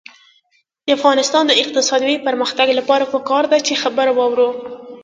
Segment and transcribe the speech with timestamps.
[0.85, 4.49] د افغانستان د اقتصادي پرمختګ لپاره پکار ده چې خبره واورو.